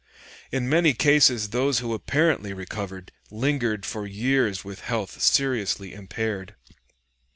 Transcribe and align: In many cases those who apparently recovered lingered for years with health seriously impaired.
In 0.51 0.67
many 0.67 0.95
cases 0.95 1.49
those 1.49 1.77
who 1.77 1.93
apparently 1.93 2.53
recovered 2.53 3.11
lingered 3.29 3.85
for 3.85 4.07
years 4.07 4.65
with 4.65 4.79
health 4.81 5.21
seriously 5.21 5.93
impaired. 5.93 6.55